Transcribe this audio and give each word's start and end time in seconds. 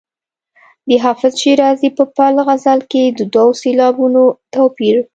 د 0.87 0.89
حافظ 1.03 1.33
شیرازي 1.41 1.89
په 1.97 2.03
بل 2.15 2.35
غزل 2.47 2.79
کې 2.91 3.03
د 3.17 3.19
دوو 3.33 3.57
سېلابونو 3.61 4.23
توپیر. 4.53 4.95